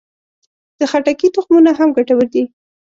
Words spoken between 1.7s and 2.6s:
هم ګټور دي.